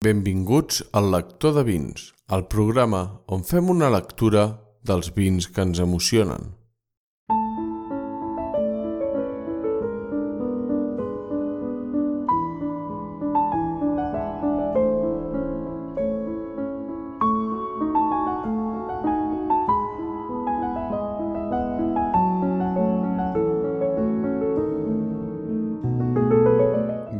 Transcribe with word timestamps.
Benvinguts 0.00 0.78
al 0.96 1.10
Lector 1.12 1.52
de 1.58 1.62
Vins, 1.62 2.06
el 2.32 2.46
programa 2.48 3.02
on 3.36 3.42
fem 3.44 3.68
una 3.68 3.90
lectura 3.92 4.46
dels 4.88 5.12
vins 5.12 5.44
que 5.44 5.60
ens 5.60 5.82
emocionen. 5.84 6.54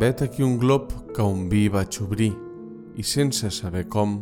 Vet 0.00 0.22
aquí 0.24 0.40
un 0.40 0.56
glob 0.56 0.94
que 1.12 1.20
un 1.20 1.50
vi 1.52 1.68
vaig 1.68 2.00
obrir 2.00 2.32
i 2.96 3.04
sense 3.06 3.50
saber 3.54 3.86
com 3.88 4.20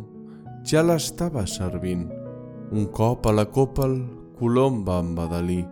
ja 0.67 0.83
l'estava 0.83 1.45
servint. 1.47 2.07
Un 2.71 2.89
cop 2.93 3.25
a 3.25 3.33
la 3.33 3.45
copa 3.49 3.87
el 3.87 4.01
colom 4.39 4.83
va 4.85 4.99
embadalir, 5.03 5.65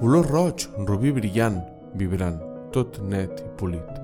color 0.00 0.28
roig, 0.28 0.66
rubí 0.86 1.12
brillant, 1.12 1.60
vibrant, 1.96 2.40
tot 2.72 3.00
net 3.08 3.40
i 3.40 3.48
polit. 3.58 4.00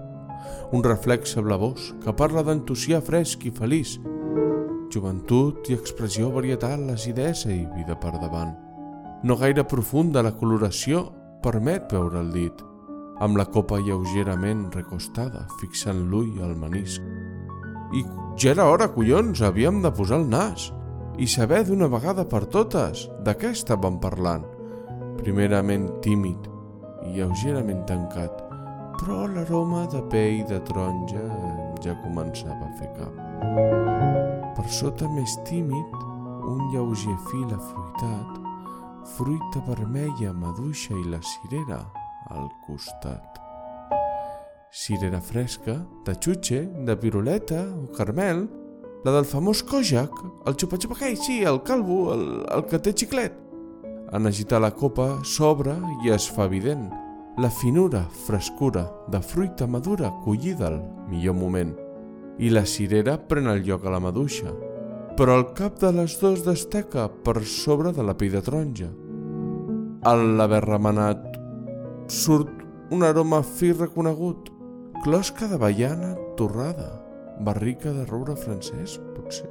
Un 0.73 0.85
reflexe 0.85 1.43
blavós 1.45 1.93
que 2.05 2.15
parla 2.17 2.45
d'entusià 2.45 3.01
fresc 3.05 3.45
i 3.49 3.53
feliç, 3.55 3.99
joventut 4.93 5.69
i 5.69 5.77
expressió 5.77 6.31
varietat, 6.33 6.81
l'acidesa 6.81 7.53
i 7.53 7.67
vida 7.77 7.97
per 8.01 8.15
davant. 8.17 8.55
No 9.25 9.37
gaire 9.37 9.65
profunda 9.67 10.23
la 10.23 10.35
coloració 10.37 11.09
permet 11.43 11.93
veure 11.93 12.21
el 12.23 12.31
dit, 12.33 12.65
amb 13.21 13.37
la 13.39 13.49
copa 13.51 13.81
lleugerament 13.83 14.69
recostada, 14.75 15.47
fixant 15.61 16.07
l'ull 16.11 16.39
al 16.45 16.55
menisc. 16.57 17.03
I 17.97 18.05
ja 18.39 18.53
era 18.53 18.69
hora, 18.71 18.87
collons, 18.95 19.41
havíem 19.43 19.81
de 19.83 19.91
posar 19.91 20.21
el 20.21 20.29
nas 20.31 20.69
i 21.19 21.27
saber 21.27 21.65
d'una 21.67 21.89
vegada 21.91 22.23
per 22.29 22.45
totes 22.47 23.09
de 23.27 23.35
què 23.35 23.51
estàvem 23.51 23.97
parlant. 23.99 24.45
Primerament 25.19 25.89
tímid 26.05 26.47
i 27.09 27.17
lleugerament 27.17 27.83
tancat, 27.89 28.45
però 29.01 29.25
l'aroma 29.33 29.87
de 29.91 30.05
pell 30.13 30.45
de 30.47 30.61
taronja 30.69 31.25
ja 31.83 31.97
començava 32.05 32.69
a 32.69 32.77
fer 32.79 32.93
cap. 32.95 33.19
Per 34.55 34.69
sota 34.71 35.11
més 35.17 35.35
tímid, 35.49 35.99
un 36.47 36.63
lleuger 36.71 37.19
fil 37.33 37.51
afruitat, 37.59 38.39
fruita 39.17 39.65
vermella, 39.67 40.31
maduixa 40.31 40.95
i 40.95 41.11
la 41.11 41.23
cirera 41.35 41.83
al 42.31 42.47
costat. 42.69 43.48
Cirera 44.79 45.21
fresca, 45.21 45.75
de 46.07 46.13
xutxe, 46.15 46.61
de 46.87 46.95
piruleta 46.97 47.65
o 47.83 47.89
carmel, 47.91 48.45
la 49.03 49.11
del 49.11 49.25
famós 49.27 49.59
Kojak, 49.67 50.13
el 50.47 50.55
xupa-xupa 50.55 50.95
aquell, 50.95 51.17
sí, 51.19 51.41
el 51.43 51.65
calvo, 51.67 52.13
el, 52.15 52.27
el 52.47 52.63
que 52.71 52.79
té 52.79 52.93
xiclet. 52.95 53.35
En 54.15 54.31
agitar 54.31 54.61
la 54.63 54.71
copa 54.71 55.09
s'obre 55.27 55.73
i 56.07 56.13
es 56.15 56.29
fa 56.31 56.47
evident 56.47 56.85
la 57.43 57.51
finura, 57.51 58.05
frescura, 58.29 58.85
de 59.11 59.19
fruita 59.19 59.67
madura 59.67 60.13
collida 60.23 60.69
al 60.69 60.79
millor 61.11 61.35
moment. 61.35 61.73
I 62.39 62.53
la 62.55 62.63
cirera 62.63 63.17
pren 63.19 63.51
el 63.51 63.65
lloc 63.67 63.83
a 63.83 63.95
la 63.97 63.99
maduixa, 63.99 64.53
però 65.19 65.41
el 65.41 65.49
cap 65.59 65.81
de 65.83 65.91
les 65.97 66.15
dues 66.21 66.45
destaca 66.47 67.09
per 67.27 67.43
sobre 67.43 67.91
de 67.97 68.07
la 68.07 68.15
pell 68.15 68.39
de 68.39 68.45
taronja. 68.47 68.93
Al 70.07 70.23
l'haver 70.39 70.63
remenat 70.69 71.27
surt 72.07 72.55
un 72.95 73.03
aroma 73.03 73.43
fi 73.43 73.73
reconegut, 73.75 74.55
closca 75.03 75.47
de 75.47 75.57
baiana 75.57 76.17
torrada, 76.37 76.89
barrica 77.41 77.93
de 77.93 78.05
roure 78.09 78.35
francès, 78.37 78.97
potser, 79.15 79.47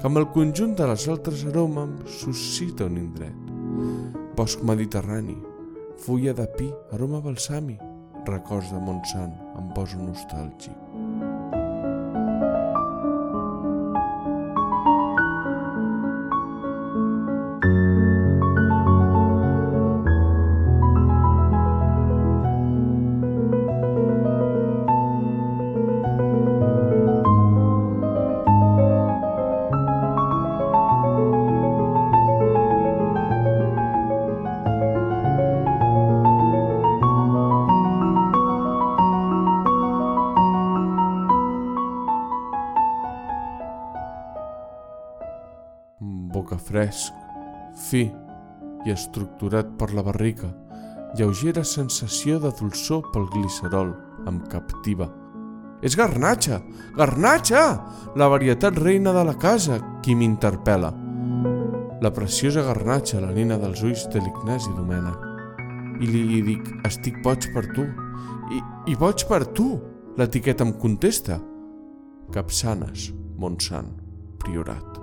que 0.00 0.08
amb 0.08 0.18
el 0.18 0.26
conjunt 0.34 0.74
de 0.78 0.88
les 0.90 1.06
altres 1.12 1.44
aromes 1.46 2.18
suscita 2.22 2.88
un 2.90 2.98
indret. 2.98 3.52
Bosc 4.36 4.64
mediterrani, 4.66 5.36
fulla 6.00 6.34
de 6.34 6.48
pi, 6.56 6.70
aroma 6.96 7.22
balsami, 7.22 7.78
records 8.26 8.72
de 8.74 8.82
Montsant, 8.82 9.34
em 9.60 9.70
poso 9.76 10.00
nostàlgic. 10.02 10.89
Fresc, 46.70 47.14
fi 47.88 48.06
i 48.86 48.92
estructurat 48.94 49.74
per 49.78 49.90
la 49.92 50.04
barrica, 50.06 50.48
lleugera 51.18 51.64
sensació 51.66 52.38
de 52.40 52.52
dolçor 52.60 53.10
pel 53.12 53.26
glicerol 53.34 53.92
em 54.30 54.40
captiva. 54.52 55.10
És 55.82 55.96
garnatxa! 55.96 56.60
Garnatxa! 56.96 57.62
La 58.20 58.28
varietat 58.28 58.78
reina 58.78 59.14
de 59.16 59.24
la 59.24 59.36
casa, 59.40 59.78
qui 60.04 60.14
m'interpel·la. 60.14 60.92
La 62.00 62.12
preciosa 62.16 62.64
garnatxa, 62.64 63.20
la 63.20 63.32
nina 63.36 63.58
dels 63.60 63.82
ulls 63.84 64.06
de 64.12 64.20
l'Ignasi 64.20 64.72
Domènec. 64.76 65.26
I 66.00 66.08
li 66.08 66.42
dic, 66.44 66.68
estic 66.88 67.20
boig 67.24 67.48
per 67.54 67.66
tu. 67.76 67.86
I, 68.52 68.60
i 68.92 68.96
boig 69.00 69.26
per 69.28 69.44
tu! 69.56 69.72
L'etiqueta 70.20 70.66
em 70.66 70.74
contesta. 70.76 71.38
Capçanes, 72.34 73.10
Montsant, 73.40 73.94
Priorat. 74.40 75.00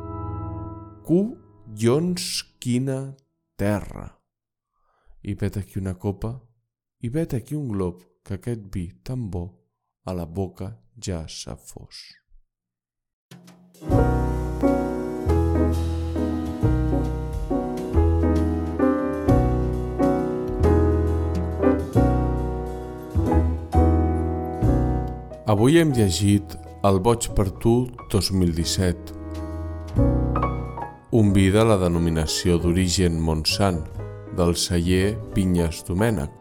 Collons, 1.67 2.43
quina 2.63 3.13
terra! 3.59 4.07
I 5.27 5.33
vet 5.35 5.57
aquí 5.59 5.79
una 5.79 5.97
copa, 5.99 6.29
i 7.03 7.09
vet 7.11 7.33
aquí 7.35 7.55
un 7.55 7.67
glob, 7.67 7.99
que 8.23 8.37
aquest 8.37 8.61
vi 8.71 8.85
tan 9.03 9.27
bo 9.29 9.43
a 10.07 10.13
la 10.15 10.23
boca 10.25 10.69
ja 10.95 11.25
s'ha 11.27 11.57
fos. 11.59 11.99
Avui 25.47 25.79
hem 25.79 25.91
llegit 25.91 26.57
El 26.87 27.03
boig 27.03 27.27
per 27.35 27.49
tu 27.59 27.75
2017, 28.13 29.16
un 31.11 31.31
vi 31.31 31.47
de 31.47 31.63
la 31.63 31.77
denominació 31.79 32.57
d'origen 32.59 33.15
Montsant, 33.23 33.79
del 34.35 34.57
celler 34.59 35.15
Pinyes 35.31 35.85
Domènec, 35.87 36.33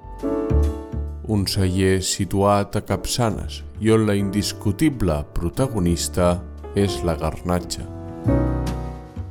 un 1.31 1.45
celler 1.47 2.01
situat 2.03 2.75
a 2.75 2.83
Capçanes 2.83 3.61
i 3.79 3.93
on 3.95 4.07
la 4.09 4.17
indiscutible 4.19 5.21
protagonista 5.37 6.41
és 6.75 6.99
la 7.07 7.15
garnatxa. 7.15 7.87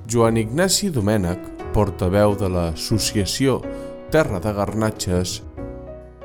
Joan 0.07 0.40
Ignasi 0.40 0.90
Domènec, 0.96 1.41
portaveu 1.75 2.38
de 2.40 2.47
l'associació 2.47 3.57
Terra 4.12 4.40
de 4.40 4.53
Garnatxes, 4.56 5.41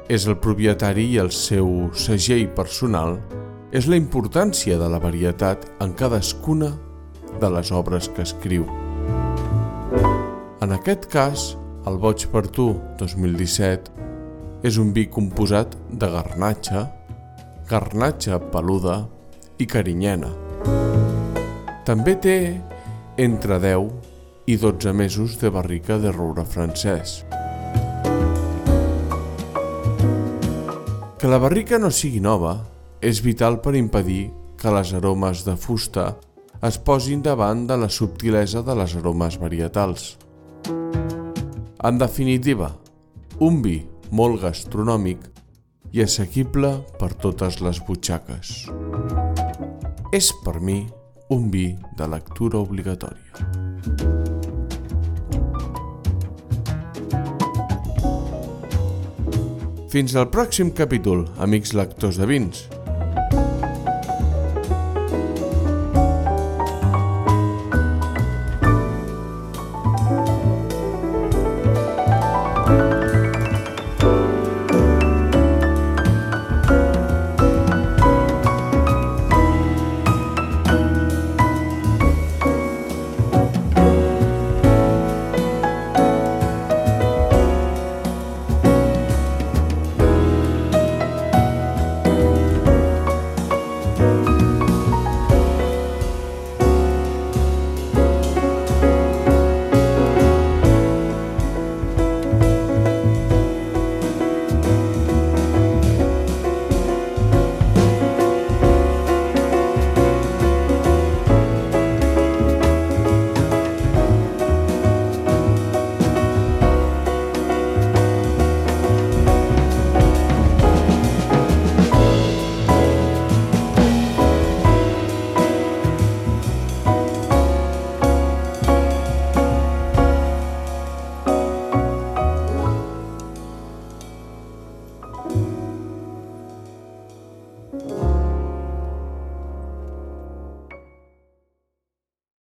és 0.06 0.26
el 0.30 0.38
propietari 0.38 1.08
i 1.16 1.18
el 1.18 1.32
seu 1.34 1.90
segell 1.98 2.46
personal 2.54 3.18
és 3.74 3.90
la 3.90 3.98
importància 3.98 4.78
de 4.78 4.86
la 4.90 5.02
varietat 5.02 5.66
en 5.82 5.98
cadascuna 5.98 6.70
de 7.42 7.50
les 7.50 7.74
obres 7.74 8.06
que 8.14 8.22
escriu. 8.22 8.68
En 10.60 10.74
aquest 10.76 11.06
cas, 11.08 11.42
el 11.88 11.94
Boig 11.96 12.26
per 12.28 12.42
tu 12.52 12.66
2017 13.00 13.94
és 14.68 14.76
un 14.82 14.90
vi 14.92 15.06
composat 15.08 15.72
de 16.02 16.10
garnatxa, 16.12 16.82
garnatxa 17.70 18.36
peluda 18.52 18.98
i 19.56 19.64
carinyena. 19.64 20.28
També 21.88 22.18
té 22.20 22.36
entre 23.16 23.56
10 23.64 23.88
i 24.52 24.60
12 24.60 24.92
mesos 25.00 25.40
de 25.40 25.48
barrica 25.48 25.96
de 25.96 26.12
roure 26.12 26.44
francès. 26.44 27.22
Que 31.16 31.28
la 31.28 31.40
barrica 31.40 31.80
no 31.80 31.88
sigui 31.88 32.20
nova 32.20 32.58
és 33.00 33.24
vital 33.24 33.62
per 33.64 33.78
impedir 33.80 34.26
que 34.60 34.76
les 34.76 34.92
aromes 34.92 35.48
de 35.48 35.56
fusta 35.56 36.10
es 36.60 36.76
posin 36.76 37.24
davant 37.24 37.64
de 37.64 37.80
la 37.80 37.88
subtilesa 37.88 38.60
de 38.60 38.76
les 38.76 39.00
aromes 39.00 39.40
varietals. 39.40 40.18
En 41.82 41.96
definitiva, 41.96 42.66
un 43.40 43.62
vi 43.64 43.78
molt 44.12 44.42
gastronòmic 44.42 45.22
i 45.96 46.02
assequible 46.04 46.74
per 47.00 47.08
totes 47.22 47.56
les 47.64 47.78
butxaques. 47.86 48.50
És 50.12 50.28
per 50.44 50.58
mi 50.60 50.82
un 51.32 51.46
vi 51.54 51.70
de 51.96 52.08
lectura 52.12 52.60
obligatòria. 52.60 53.48
Fins 59.88 60.12
al 60.20 60.28
pròxim 60.28 60.74
capítol, 60.76 61.24
amics 61.40 61.72
lectors 61.72 62.20
de 62.20 62.28
vins. 62.28 62.66